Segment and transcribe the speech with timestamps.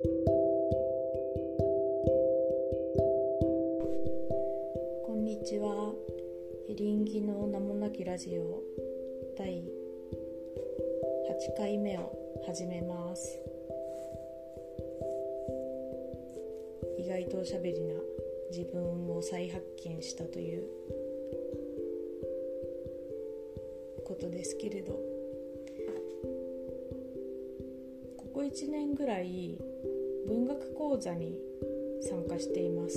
[0.00, 0.06] こ
[5.16, 5.92] んにちは。
[6.68, 8.62] エリンギの名もなきラジオ
[9.36, 9.64] 第8
[11.56, 12.12] 回目を
[12.46, 13.40] 始めます。
[16.96, 17.94] 意外とおしゃべりな
[18.52, 20.62] 自分を再発見したという
[24.06, 25.17] ことですけれど。
[28.38, 29.58] ここ1年ぐらい
[30.28, 31.36] 文学講座に
[32.00, 32.96] 参加しています。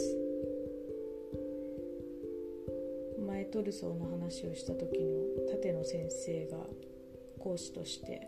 [3.26, 6.58] 前トルソーの話をした時の舘野先生が
[7.40, 8.28] 講師として。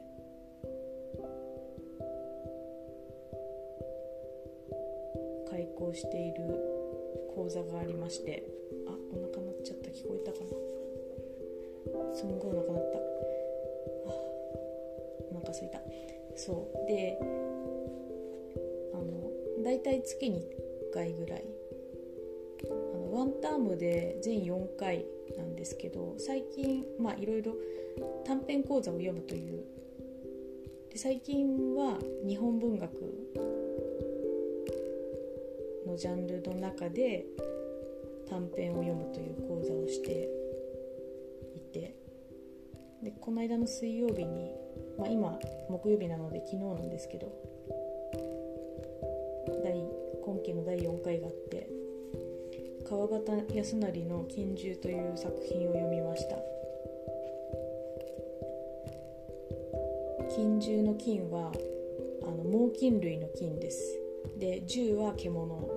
[5.51, 6.59] 開講している
[7.35, 8.43] 講座がありまして。
[8.87, 9.91] あお腹鳴っちゃった。
[9.91, 12.15] 聞こえたかな。
[12.15, 12.97] すんごいお腹鳴った。
[12.97, 13.01] あ
[15.31, 15.79] お腹すいた。
[16.35, 16.87] そう。
[16.87, 17.17] で
[18.93, 20.39] あの大体月に
[20.91, 21.45] 1回ぐらい。
[22.65, 25.05] あのワンタームで全4回
[25.37, 27.55] なんですけど最近まあいろいろ
[28.25, 29.63] 短編講座を読むという。
[30.91, 32.91] で最近は日本文学
[35.85, 37.25] のジャンルの中で
[38.29, 40.29] 短編を読むという講座をして
[41.55, 41.95] いて。
[43.03, 44.49] でこの間の水曜日に、
[44.97, 47.31] まあ、今木曜日なので昨日なんですけど
[49.63, 49.73] 第
[50.23, 51.67] 今期の第4回があって
[52.87, 53.21] 川端
[53.53, 56.37] 康成の「拳銃」という作品を読みました。
[60.35, 61.51] 拳銃の金は
[62.23, 63.99] あの猛禽類の金です。
[64.37, 65.72] で銃は獣。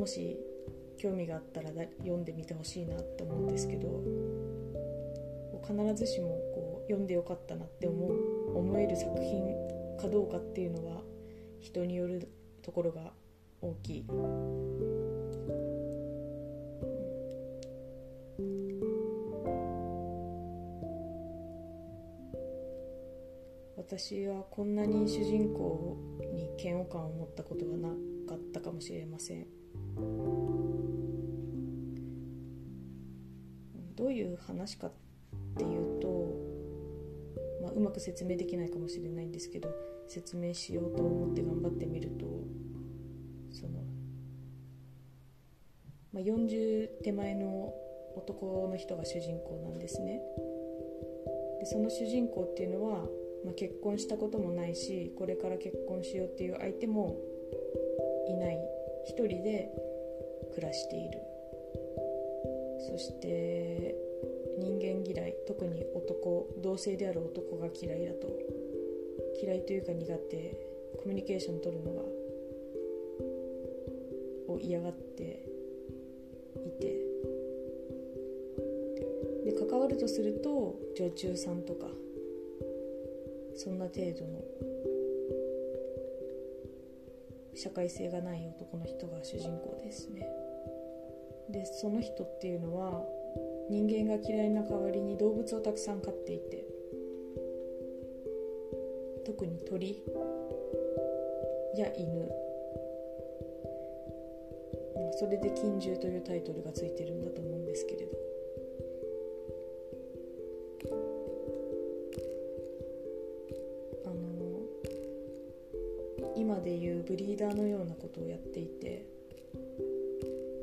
[0.00, 0.40] もし
[0.96, 4.02] 興味があったら読んでみてほしいなって思うんですけど
[5.62, 9.44] 必ずしもこう読んでよかったなって思う思える作品
[10.00, 11.02] かどうかっていうのは
[11.60, 13.12] 人によるところが
[13.60, 14.06] 大きい。
[23.76, 25.98] 私はこんなに主人公
[26.32, 27.88] に嫌悪感を持ったことがな
[28.26, 29.59] かったかもしれません
[33.96, 34.92] どういう話かっ
[35.56, 36.08] ていうと、
[37.62, 39.68] まあ、うまく説明できないかもしれないんですけど
[40.08, 42.26] 説明しようと思って頑張ってみると
[43.52, 43.82] その、
[46.12, 47.74] まあ、40手前の
[48.16, 50.20] 男の人が主人公なんですね。
[51.60, 53.04] でその主人公っていうのは
[53.44, 57.16] まあ、結婚したこともないしこれから結婚しようっていう相手も
[58.28, 58.58] いない。
[59.04, 59.70] 一人で
[60.54, 61.20] 暮らしている。
[62.88, 63.94] そして
[64.58, 68.28] 人間嫌い特に男同性である男が嫌いだと
[69.42, 70.56] 嫌いというか苦手
[70.98, 72.02] コミュニケーション取るのが
[74.54, 75.46] を嫌がって
[76.66, 77.10] いて。
[79.44, 81.86] で関わるとすると女中さんとか
[83.56, 84.44] そんな程度の
[87.60, 90.26] 社会性がない男の人が主人公ですね。
[91.50, 93.04] でその人っていうのは
[93.68, 96.64] 人間が嫌いな代わりに動物をたくさん飼っていて
[99.26, 100.02] 特に鳥
[101.76, 102.30] や犬
[105.18, 108.29] それで「禁獣」というタイトルがついてるんだと思うんですけれど。
[116.50, 119.06] 今でいうブリーダーのようなことをやっていて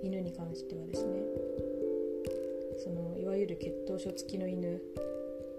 [0.04, 1.22] 犬に関してはですね
[2.84, 4.82] そのいわゆる血統書付きの犬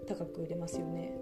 [0.06, 1.16] 高く売れますよね。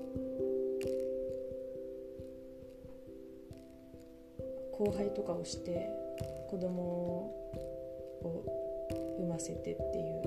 [4.73, 5.89] 交配とかをして
[6.51, 6.83] 子供
[8.23, 8.45] を
[9.21, 10.23] 産ませてっていう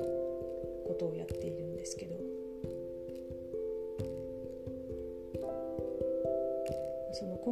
[0.88, 2.16] ことをやっているんですけど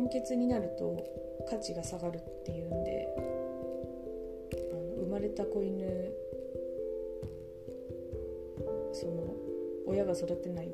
[0.08, 1.04] その根血になると
[1.50, 3.08] 価値が下がるっていうんで
[4.72, 5.86] あの生まれた子犬
[8.94, 9.34] その
[9.86, 10.72] 親が育てない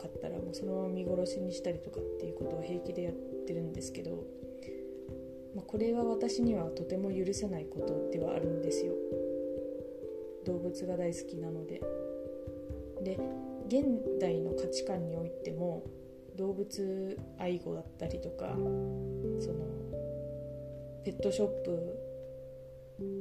[0.00, 3.14] かったらもうそのまま見殺しにしたりとかっていうことを平気でやっ
[3.46, 4.24] てるんですけど、
[5.54, 8.94] まあ、これは私にはとても許せないことではあるんですよ。
[10.46, 11.80] 動物が大好きなので。
[13.02, 13.18] で
[13.66, 13.84] 現
[14.20, 15.84] 代の価値観においても
[16.36, 18.46] 動物愛護だったりとか
[19.40, 19.64] その
[21.04, 22.04] ペットショップ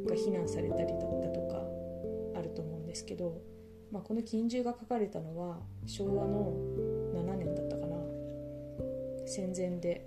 [0.07, 3.41] が非難されたりだったとかあると思うんですけど、
[3.91, 6.53] まあ、この禁獣が書かれたのは昭和の
[7.13, 7.97] 7年だったかな。
[9.25, 10.05] 戦前で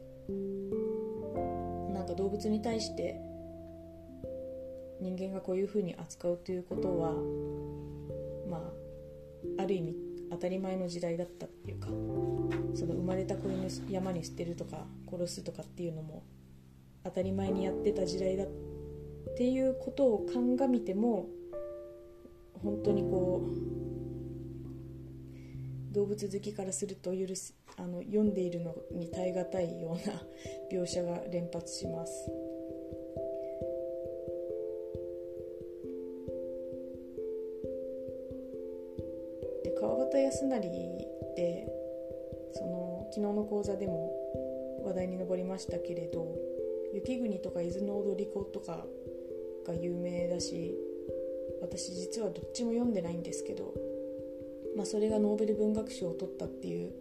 [1.93, 3.21] なんか動物に対して
[5.01, 7.13] 人間がこういうふうに扱うということは
[8.49, 8.59] ま
[9.59, 10.06] あある意味
[10.37, 11.89] 当たり前の時代だったっていうか
[12.75, 16.23] その生まれた子犬山に捨てるとか殺すとかっていうのも
[17.05, 18.49] 当たり前にやってた時代だっ
[19.37, 21.27] ていうことを鑑みても
[22.63, 23.49] 本当にこ
[25.91, 30.21] う動物好きからすると許すあの読んでいるのに耐え難いような
[30.71, 32.31] 描写が連発します。
[39.81, 41.67] 川端康成って
[42.55, 44.13] その昨日の講座でも
[44.85, 46.35] 話題に上りましたけれど
[46.95, 48.87] 雪国とか伊豆の踊り子とか
[49.67, 50.75] が有名だし
[51.61, 53.75] 私実はどっちも読んでないんですけど、
[54.77, 56.93] まあ、それがノーベル文学賞を取ったっていう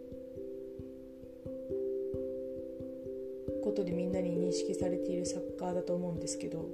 [3.64, 6.68] ことでみんなに認識されている作家だと思うんですけど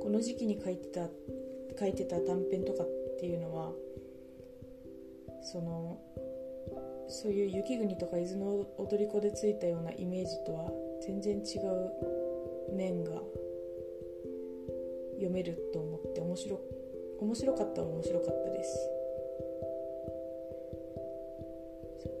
[0.00, 1.08] この時期に書いてた
[1.78, 2.86] 書いてた短編とかっ
[3.18, 3.72] ていうのは
[5.42, 5.98] その
[7.08, 10.70] そういう雪国とか伊豆の踊り子でついたようなイメージとは
[11.00, 13.12] 全然違う面が
[15.14, 16.60] 読めると思って面白
[17.20, 18.90] 面白かったは面白かったです。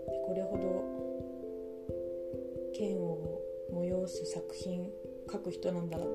[0.08, 0.98] でこれほど
[2.74, 3.40] 剣を
[3.72, 4.90] 催す作品
[5.30, 6.08] 書く人なんだなっ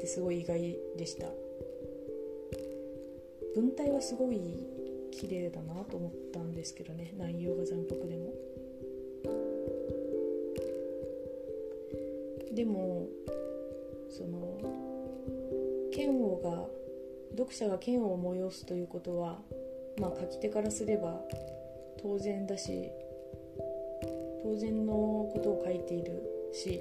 [0.00, 1.28] てすごい意外でした。
[3.54, 4.66] 文体はすごい
[5.14, 8.32] 綺麗だなと思ったんですけどね内容が残酷でも。
[12.52, 13.08] でも
[14.10, 16.66] その剣王が
[17.32, 19.40] 読者が剣を催すということは
[19.98, 21.20] まあ書き手からすれば
[22.00, 22.90] 当然だし
[24.42, 26.22] 当然のことを書いている
[26.52, 26.80] し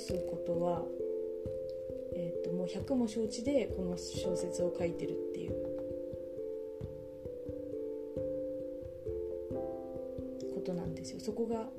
[0.00, 0.82] すことは、
[2.14, 5.70] えー、ともう百も承知でこの小説を書いてるっていう。
[10.60, 11.20] ことなんですよ。
[11.20, 11.70] そこが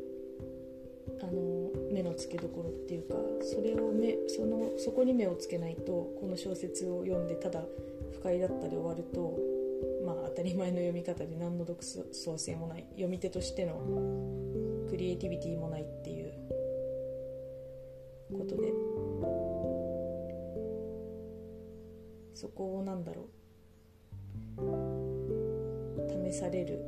[1.21, 7.63] あの目の付けどころっていうかそれを目そのそこに目をつけないとこの小説を読んでただ
[8.13, 9.37] 不快だったで終わると
[10.05, 13.81] まあ当たり前の読み方で何の独創性もない読み手としての
[14.89, 16.20] クリエイティビティもないっていう
[18.31, 18.73] ことで。
[22.33, 23.41] そこをなんだろう。
[26.31, 26.83] 試される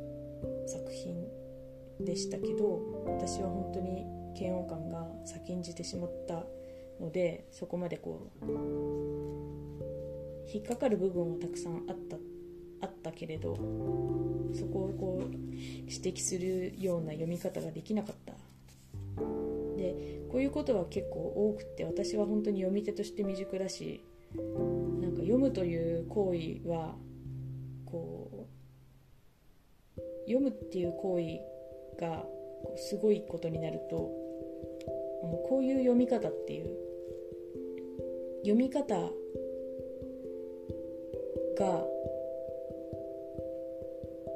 [0.66, 1.28] 作品
[2.00, 4.06] でしたけど私は本当に
[4.36, 6.44] 嫌悪感が先んじてしまった
[7.00, 8.46] のでそこまでこう
[10.51, 12.18] 引っかかる部分はたくさんあった
[12.81, 13.56] あったけれど
[14.54, 18.34] そこをこう指摘するような読み方ができなかった
[20.33, 24.03] こういうことは結構多くて私は本当に読み手として未熟だし
[24.35, 24.41] な
[25.07, 26.96] んか読むという行為は
[27.86, 28.48] こ
[29.96, 32.25] う読むっていう行為が
[32.77, 33.96] すごいことになると
[35.48, 36.77] こういう読み方っていう
[38.41, 39.10] 読み方が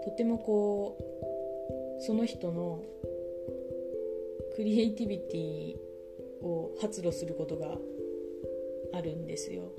[0.05, 0.95] とてもこ
[1.99, 2.83] うその人の
[4.55, 5.86] クリエイティビティ
[6.41, 7.77] を発露することが
[8.93, 9.71] あるんですよ。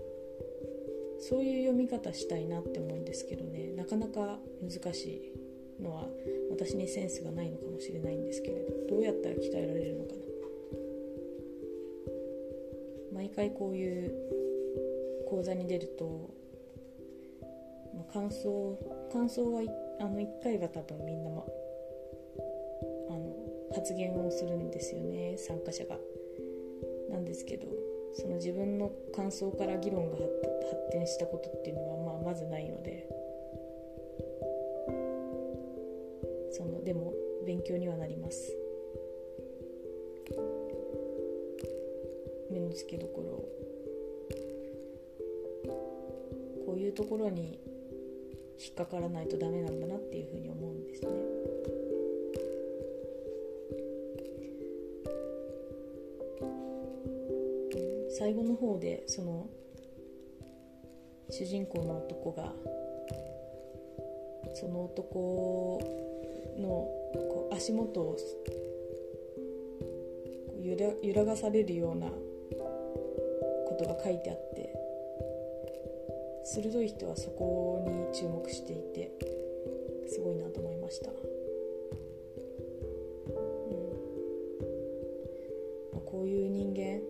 [1.21, 3.73] そういう読み方したいなって思うんですけどね。
[3.77, 5.33] なかなか難し
[5.79, 6.09] いのは
[6.51, 8.87] 私にセンスがないのかもしれないんですけれど。
[8.89, 10.19] どうやったら鍛えられるのかな。
[13.13, 14.15] 毎回こういう
[15.29, 16.31] 講座に出ると、
[17.95, 18.79] まあ、感想
[19.13, 19.63] 感想は
[20.01, 21.45] あの1回は多分みんな、ま、
[23.11, 23.35] あの
[23.75, 25.37] 発言をするんですよね。
[25.37, 25.97] 参加者が。
[27.29, 27.67] ですけど
[28.15, 33.07] その自分の感想から議論が発展したことっていうのは、まあ、まずないので
[36.51, 37.13] そのでも
[37.47, 38.53] 勉強にはなります
[42.51, 43.45] 目の付けどころ
[46.67, 47.61] こういうところに
[48.59, 51.88] 引っかからないとダメなんだなっていうふうに思うんですね。
[58.19, 59.47] 最後の方でその
[61.31, 62.53] 主人公の男が
[64.55, 65.79] その男
[66.59, 66.69] の
[67.15, 68.17] こう足元を
[70.61, 74.75] 揺ら揺らがされるようなことが書いてあって
[76.45, 79.13] 鋭い人はそこに注目していて
[80.09, 81.15] すごいなと思いました、う
[85.99, 87.01] ん、こういう人間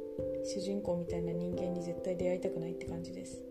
[0.49, 3.43] 主人公みたいな人間に絶対出会いたくないって感じです。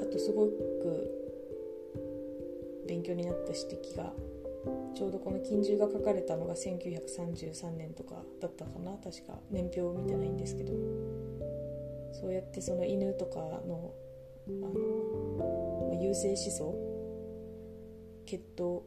[0.00, 1.10] あとすごく
[2.86, 4.12] 勉強になった指摘が
[4.94, 10.72] ちょうどこの拳銃が書かれたのが1933年とかだったかな確か年表を見てないんですけど。
[12.14, 13.92] そうやってその犬とかの
[14.46, 14.72] あの
[15.88, 16.74] まあ優生思想
[18.24, 18.82] 血統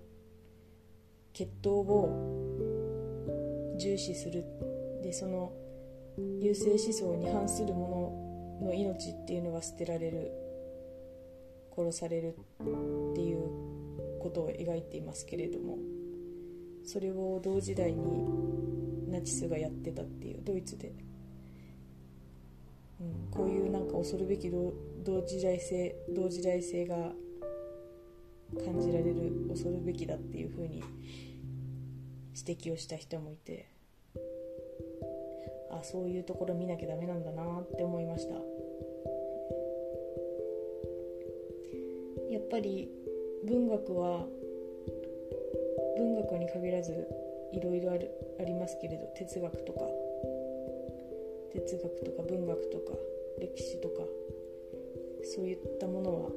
[1.34, 2.47] 血統を
[3.78, 4.44] 重視する。
[5.04, 5.52] でその
[6.40, 10.32] 優生思想に反するものの命っていうのが捨てられる
[11.76, 12.36] 殺される。
[12.60, 13.40] っていう
[14.20, 15.78] ことを描いていますけれども
[16.86, 18.28] それを同時代に
[19.10, 20.94] ナチスがやってたっていうドイツで、
[23.00, 24.28] うん、こういうなんか恐る。
[24.28, 24.74] べき同
[25.26, 26.96] 時代性同時代性が
[28.64, 29.48] 感じられる。
[29.50, 30.84] 恐るべきだっていうふうに
[32.38, 33.68] 指摘をした人もいて
[35.72, 38.36] あそういうところ見なきゃダメなんだなって思いました。
[42.32, 42.90] やっぱり
[43.46, 44.26] 文学は
[45.98, 47.08] 文学に限らず
[47.52, 49.80] いろいろあるありますけれど哲学とか
[51.54, 52.94] 哲学とか文学とか
[53.40, 54.04] 歴史とか
[55.24, 56.30] そういったものは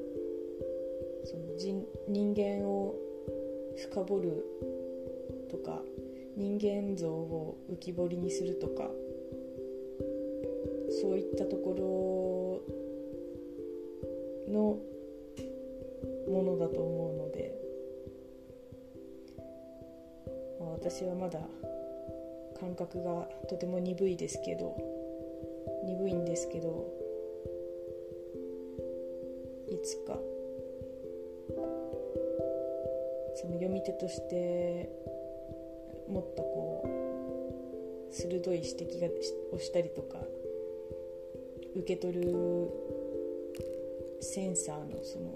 [1.24, 2.94] その人人間を
[3.76, 4.44] 深掘る
[5.50, 5.82] とか
[6.36, 8.84] 人間像を浮き彫りにするとか
[11.02, 12.62] そういったとこ
[14.48, 14.78] ろの
[16.30, 17.54] ものだと思うので、
[20.60, 21.40] まあ、私はまだ
[22.58, 24.76] 感覚がとても鈍いですけど
[25.84, 26.86] 鈍いんですけど
[29.68, 30.18] いつか
[33.36, 34.90] その読み手として
[36.10, 36.84] もっとこ
[38.10, 39.06] う鋭い指摘が
[39.52, 40.18] をしたりとか
[41.76, 42.70] 受け取る
[44.20, 45.32] センサーのその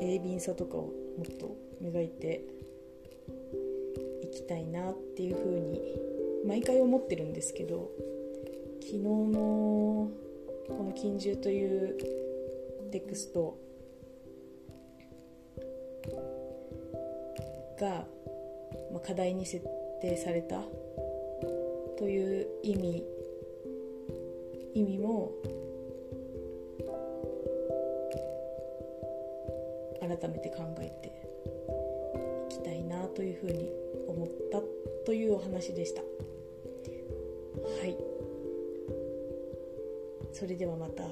[0.00, 2.42] 鋭敏さとかをもっと磨いて
[4.22, 5.80] いきたいなっていうふうに
[6.46, 7.90] 毎回思ってるんですけど
[8.80, 10.10] 昨日の
[10.68, 11.96] この「金獣」という
[12.90, 13.56] テクスト
[17.82, 18.06] が、
[18.92, 19.64] まあ、課題に設
[20.00, 20.62] 定された。
[22.02, 23.04] という意味
[24.74, 25.30] 意味も
[30.00, 31.12] 改めて考えて
[32.48, 33.70] いきたいなというふうに
[34.08, 34.60] 思った
[35.06, 36.02] というお話でした。
[36.02, 36.06] は
[37.86, 37.96] い。
[40.32, 41.04] それではまた。